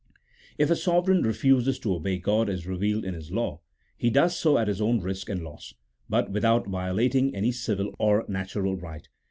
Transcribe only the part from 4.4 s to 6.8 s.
at his own risk and loss, but without